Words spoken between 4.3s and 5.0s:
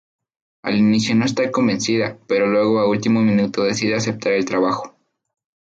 el trabajo.